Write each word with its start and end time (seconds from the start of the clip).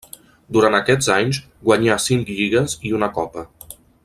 Durant 0.55 0.77
aquests 0.77 1.09
anys 1.17 1.41
guanyà 1.69 2.01
cinc 2.09 2.35
lligues 2.39 2.77
i 2.91 2.99
una 3.01 3.15
copa. 3.19 3.49